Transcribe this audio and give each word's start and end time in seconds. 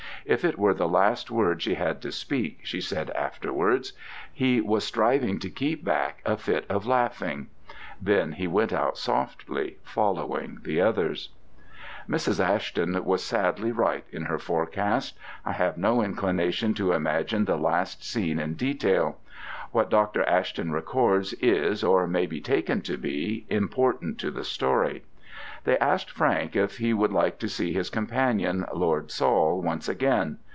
If 0.23 0.45
it 0.45 0.59
were 0.59 0.75
the 0.75 0.87
last 0.87 1.31
words 1.31 1.63
she 1.63 1.73
had 1.73 1.99
to 2.03 2.11
speak, 2.11 2.59
she 2.61 2.79
said 2.79 3.09
afterwards, 3.09 3.93
he 4.31 4.61
was 4.61 4.83
striving 4.83 5.39
to 5.39 5.49
keep 5.49 5.83
back 5.83 6.21
a 6.23 6.37
fit 6.37 6.63
of 6.69 6.85
laughing. 6.85 7.47
Then 7.99 8.33
he 8.33 8.45
went 8.47 8.71
out 8.71 8.99
softly, 8.99 9.77
following 9.81 10.59
the 10.61 10.79
others. 10.79 11.29
Mrs. 12.07 12.39
Ashton 12.39 13.03
was 13.03 13.23
sadly 13.23 13.71
right 13.71 14.05
in 14.11 14.25
her 14.25 14.37
forecast. 14.37 15.17
I 15.43 15.53
have 15.53 15.79
no 15.79 16.03
inclination 16.03 16.75
to 16.75 16.93
imagine 16.93 17.45
the 17.45 17.57
last 17.57 18.03
scene 18.03 18.37
in 18.37 18.53
detail. 18.53 19.17
What 19.71 19.89
Dr. 19.89 20.23
Ashton 20.29 20.71
records 20.71 21.33
is, 21.41 21.83
or 21.83 22.05
may 22.05 22.27
be 22.27 22.39
taken 22.39 22.81
to 22.81 22.95
be, 22.95 23.47
important 23.49 24.19
to 24.19 24.29
the 24.29 24.43
story. 24.43 25.03
They 25.63 25.77
asked 25.77 26.09
Frank 26.09 26.55
if 26.55 26.79
he 26.79 26.91
would 26.91 27.11
like 27.11 27.37
to 27.39 27.47
see 27.47 27.71
his 27.71 27.91
companion, 27.91 28.65
Lord 28.73 29.11
Saul, 29.11 29.61
once 29.61 29.87
again. 29.87 30.39